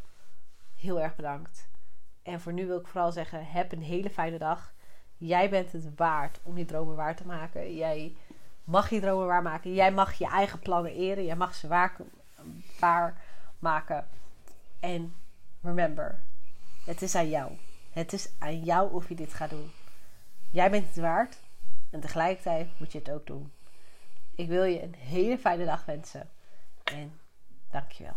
Heel 0.76 1.02
erg 1.02 1.16
bedankt. 1.16 1.70
En 2.24 2.42
voor 2.42 2.54
nu 2.54 2.68
wil 2.68 2.80
ik 2.80 2.88
vooral 2.88 3.12
zeggen: 3.12 3.46
heb 3.46 3.72
een 3.72 3.82
hele 3.82 4.10
fijne 4.10 4.38
dag. 4.38 4.74
Jij 5.18 5.50
bent 5.50 5.72
het 5.72 5.96
waard 5.96 6.40
om 6.44 6.58
je 6.58 6.66
dromen 6.66 6.96
waar 6.96 7.16
te 7.16 7.26
maken. 7.26 7.76
Jij 7.76 8.16
mag 8.64 8.90
je 8.90 9.00
dromen 9.00 9.28
waarmaken. 9.28 9.74
Jij 9.74 9.92
mag 9.92 10.14
je 10.14 10.28
eigen 10.28 10.60
plannen 10.60 10.94
eren. 10.94 11.26
Jij 11.26 11.36
mag 11.36 11.56
ze 11.56 11.68
waar, 11.68 11.96
waar 12.80 13.22
maken. 13.60 14.08
En 14.80 15.16
remember, 15.62 16.20
het 16.86 17.02
is 17.02 17.16
aan 17.16 17.30
jou. 17.30 17.52
Het 17.92 18.14
is 18.14 18.30
aan 18.40 18.64
jou 18.64 18.94
of 18.94 19.10
je 19.10 19.16
dit 19.16 19.34
gaat 19.34 19.50
doen. 19.50 19.72
Jij 20.50 20.72
bent 20.72 20.88
het 20.88 20.98
waard. 20.98 21.38
En 21.92 22.00
tegelijkertijd 22.00 22.80
moet 22.80 22.92
je 22.92 22.98
het 22.98 23.12
ook 23.12 23.28
doen. 23.28 23.52
Ik 24.36 24.48
wil 24.48 24.64
je 24.64 24.84
een 24.84 24.96
hele 24.96 25.38
fijne 25.38 25.66
dag 25.66 25.86
wensen. 25.86 26.30
En 26.84 27.20
dankjewel. 27.72 28.14